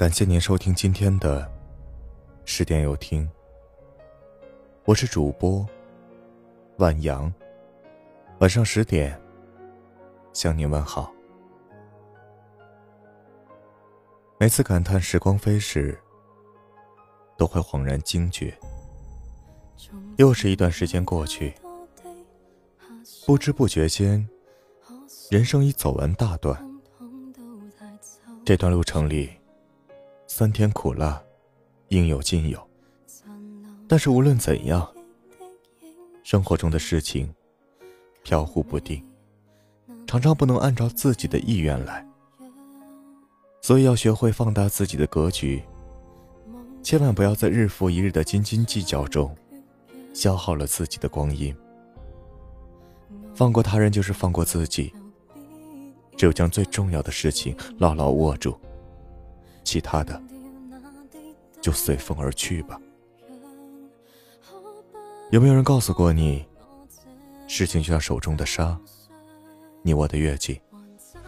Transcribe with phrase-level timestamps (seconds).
[0.00, 1.46] 感谢您收听今天的
[2.46, 3.28] 十点有听，
[4.86, 5.66] 我是主播
[6.78, 7.30] 万阳。
[8.38, 9.20] 晚上十点
[10.32, 11.12] 向您问好。
[14.38, 16.00] 每次感叹时光飞逝，
[17.36, 18.58] 都会恍然惊觉，
[20.16, 21.54] 又是一段时间过去，
[23.26, 24.26] 不知不觉间，
[25.30, 26.58] 人生已走完大段。
[28.46, 29.38] 这段路程里。
[30.40, 31.22] 酸甜苦辣，
[31.88, 32.58] 应有尽有。
[33.86, 34.90] 但是无论怎样，
[36.22, 37.30] 生活中的事情
[38.22, 39.06] 飘忽不定，
[40.06, 42.02] 常常不能按照自己的意愿来。
[43.60, 45.62] 所以要学会放大自己的格局，
[46.82, 49.36] 千万不要在日复一日的斤斤计较中
[50.14, 51.54] 消耗了自己的光阴。
[53.34, 54.90] 放过他人就是放过自己，
[56.16, 58.58] 只有将最重要的事情牢牢握住。
[59.62, 60.20] 其他的，
[61.60, 62.80] 就随风而去吧。
[65.30, 66.44] 有没有人告诉过你，
[67.46, 68.78] 事情就像手中的沙，
[69.82, 70.60] 你握得越紧，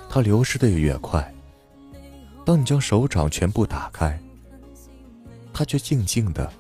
[0.09, 1.33] 它流失的也越快。
[2.45, 4.21] 当你将手掌全部打开，
[5.53, 6.53] 它却静静的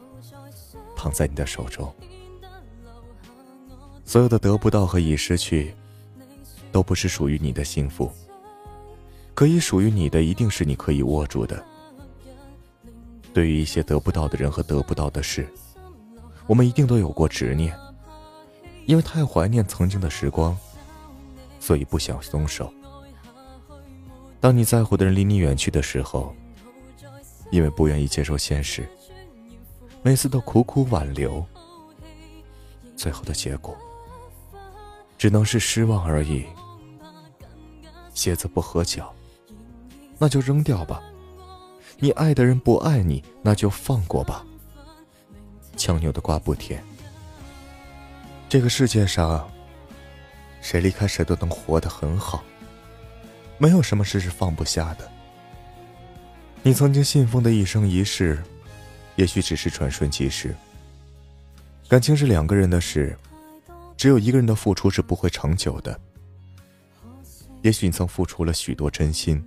[0.97, 1.93] 躺在你的手中。
[4.05, 5.75] 所有的得不到和已失去，
[6.71, 8.13] 都不是属于你的幸福。
[9.35, 11.65] 可以属于你的，一定是你可以握住的。
[13.33, 15.49] 对于一些得不到的人和得不到的事，
[16.47, 17.77] 我们一定都有过执念，
[18.87, 20.57] 因为太怀念曾经的时光，
[21.59, 22.73] 所以不想松手。
[24.41, 26.35] 当你在乎的人离你远去的时候，
[27.51, 28.87] 因为不愿意接受现实，
[30.03, 31.45] 每次都苦苦挽留，
[32.97, 33.77] 最后的结果
[35.17, 36.45] 只能是失望而已。
[38.15, 39.13] 鞋子不合脚。
[40.19, 41.03] 那就扔掉吧，
[42.03, 44.45] 你爱的人不爱你，那就放过吧。
[45.77, 46.83] 强扭的瓜不甜。
[48.49, 49.49] 这个世界上，
[50.61, 52.43] 谁离开谁都能活得很好，
[53.57, 55.09] 没有什么事是放不下的。
[56.65, 58.43] 你曾经信奉的一生一世，
[59.15, 60.53] 也许只是转瞬即逝。
[61.89, 63.17] 感情是两个人的事，
[63.97, 66.01] 只有一个人的付出是不会长久的。
[67.61, 69.41] 也许你曾付出了许多真心。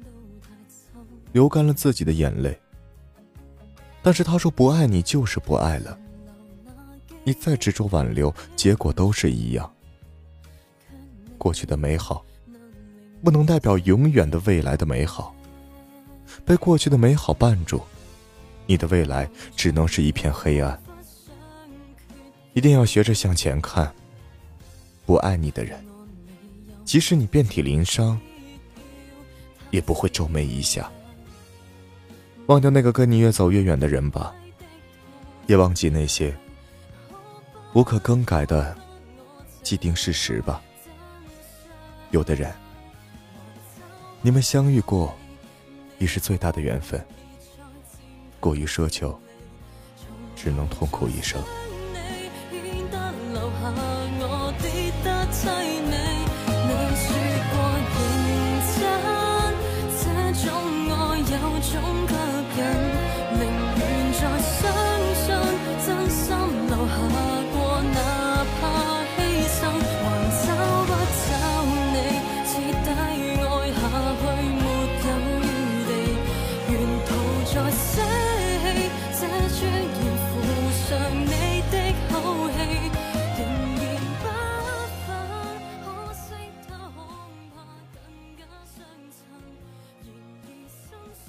[1.35, 2.57] 流干了自己的眼泪，
[4.01, 6.00] 但是他说不爱你就是不爱了。
[7.25, 9.69] 你再执着挽留，结果都是一样。
[11.38, 12.25] 过去的美好，
[13.22, 15.35] 不能代表永远的未来的美好。
[16.46, 17.81] 被过去的美好绊住，
[18.66, 20.81] 你的未来只能是一片黑暗。
[22.53, 23.94] 一定要学着向前看。
[25.06, 25.84] 不爱你的人，
[26.85, 28.17] 即使你遍体鳞伤，
[29.69, 30.90] 也不会皱眉一下。
[32.47, 34.33] 忘掉那个跟你越走越远的人吧，
[35.47, 36.35] 也忘记那些
[37.73, 38.75] 无可更改的
[39.63, 40.61] 既定事实吧。
[42.11, 42.53] 有的人，
[44.22, 45.13] 你们相遇过，
[45.97, 47.03] 已是最大的缘分。
[48.39, 49.19] 过于奢求，
[50.35, 51.41] 只能痛苦一生。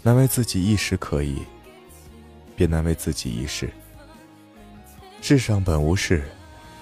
[0.06, 1.42] 难为自己一时可以，
[2.54, 3.68] 别难为自己一世。
[5.20, 6.22] 世上本无事，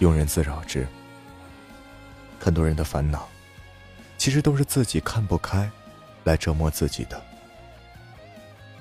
[0.00, 0.86] 庸人自扰之。
[2.38, 3.26] 很多人的烦恼，
[4.18, 5.70] 其实都是自己看不开，
[6.24, 7.18] 来折磨自己的。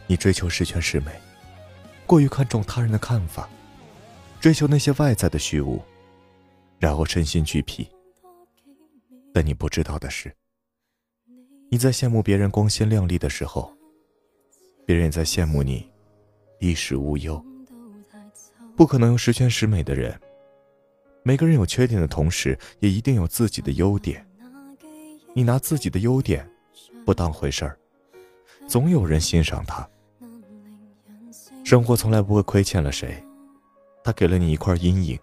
[0.07, 1.13] 你追求十全十美，
[2.05, 3.47] 过于看重他人的看法，
[4.41, 5.81] 追求那些外在的虚无，
[6.79, 7.89] 然后身心俱疲。
[9.33, 10.35] 但你不知道的是，
[11.69, 13.73] 你在羡慕别人光鲜亮丽的时候。
[14.85, 15.89] 别人也在羡慕你，
[16.59, 17.43] 衣食无忧。
[18.75, 20.19] 不可能有十全十美的人。
[21.23, 24.25] 每个人有缺点的同时，也一定有自己的优点。
[25.33, 26.47] 你拿自己的优点
[27.05, 27.77] 不当回事儿，
[28.67, 29.87] 总有人欣赏他。
[31.63, 33.23] 生活从来不会亏欠了谁，
[34.03, 35.17] 他给了你一块阴影，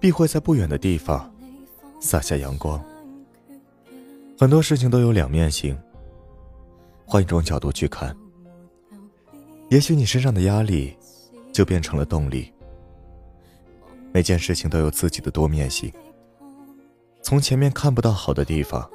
[0.00, 1.30] 必会在不远的地方
[2.00, 2.82] 洒下阳光。
[4.38, 5.78] 很多事情都有两面性，
[7.04, 8.16] 换一种角度去看。
[9.70, 10.96] 也许你身上的压力，
[11.52, 12.50] 就变成了动力。
[14.12, 15.92] 每件事情都有自己的多面性。
[17.20, 18.88] 从前面看不到好的地方，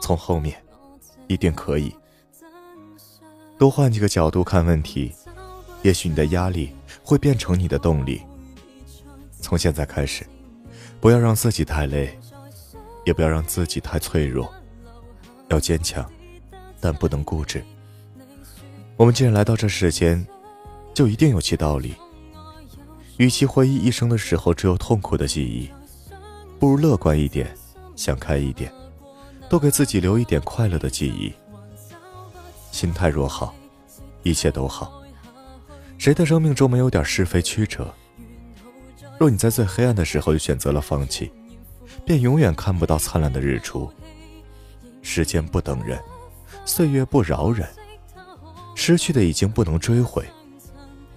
[0.00, 0.62] 从后面，
[1.26, 1.92] 一定可以。
[3.58, 5.12] 多换几个角度看问题，
[5.82, 6.70] 也许你的压力
[7.02, 8.22] 会变成你的动力。
[9.40, 10.24] 从现在开始，
[11.00, 12.16] 不要让自己太累，
[13.04, 14.48] 也不要让自己太脆弱。
[15.48, 16.08] 要坚强，
[16.80, 17.64] 但不能固执。
[18.96, 20.24] 我们既然来到这世间，
[20.94, 21.94] 就一定有其道理。
[23.16, 25.70] 与其回忆一生的时候只有痛苦的记忆，
[26.58, 27.56] 不如乐观一点，
[27.96, 28.72] 想开一点，
[29.48, 31.32] 多给自己留一点快乐的记忆。
[32.70, 33.54] 心态若好，
[34.22, 35.02] 一切都好。
[35.98, 37.92] 谁的生命中没有点是非曲折？
[39.18, 41.30] 若你在最黑暗的时候就选择了放弃，
[42.04, 43.90] 便永远看不到灿烂的日出。
[45.00, 46.00] 时间不等人，
[46.64, 47.68] 岁月不饶人。
[48.84, 50.28] 失去的已经不能追回，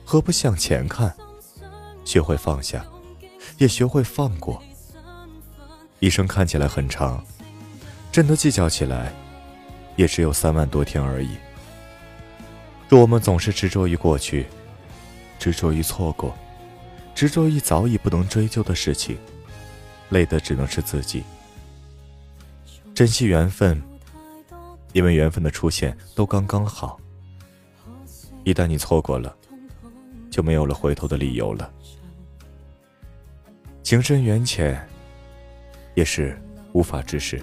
[0.03, 1.11] 何不向前看？
[2.05, 2.85] 学会放下，
[3.57, 4.61] 也学会放过。
[5.99, 7.25] 一生看起来很长，
[8.11, 9.11] 真的计较起来，
[9.95, 11.29] 也只有三万多天而已。
[12.87, 14.45] 若我们总是执着于过去，
[15.39, 16.37] 执着于错过，
[17.15, 19.17] 执着于早已不能追究的事情，
[20.09, 21.23] 累的只能是自己。
[22.93, 23.81] 珍惜缘分，
[24.93, 26.99] 因为缘分的出现都刚刚好。
[28.45, 29.35] 一旦你错过了，
[30.29, 31.69] 就没有了回头的理由了。
[33.81, 34.87] 情深缘浅，
[35.95, 36.39] 也是
[36.71, 37.41] 无法之事。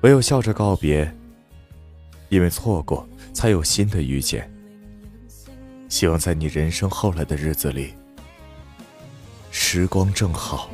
[0.00, 1.14] 唯有笑着告别，
[2.30, 4.50] 因为错过，才有新的遇见。
[5.90, 7.92] 希望在你人生后来的日子里，
[9.50, 10.70] 时光正好。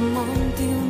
[0.00, 0.24] 忘
[0.56, 0.87] 掉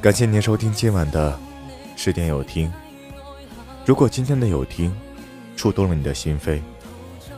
[0.00, 1.38] 感谢您收听今晚的
[1.94, 2.72] 十点有听。
[3.84, 4.90] 如果今天的有听
[5.56, 6.58] 触动了你的心扉，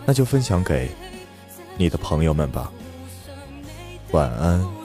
[0.07, 0.89] 那就分享给
[1.77, 2.71] 你的朋友们吧。
[4.13, 4.82] 晚安。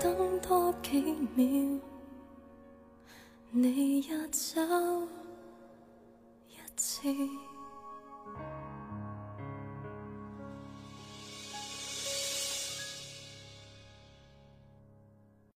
[0.00, 1.00] 等多几
[1.34, 1.80] 秒，
[3.50, 4.60] 你也走
[6.48, 7.08] 一次。